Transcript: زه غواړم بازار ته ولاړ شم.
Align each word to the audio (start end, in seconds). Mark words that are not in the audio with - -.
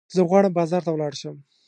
زه 0.15 0.21
غواړم 0.29 0.51
بازار 0.59 0.81
ته 0.85 0.91
ولاړ 0.93 1.13
شم. 1.21 1.35